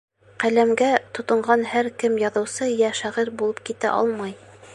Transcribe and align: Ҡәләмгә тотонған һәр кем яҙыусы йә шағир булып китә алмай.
Ҡәләмгә 0.43 0.87
тотонған 1.17 1.67
һәр 1.73 1.91
кем 2.05 2.17
яҙыусы 2.25 2.71
йә 2.79 2.93
шағир 3.03 3.35
булып 3.43 3.63
китә 3.71 3.95
алмай. 4.01 4.37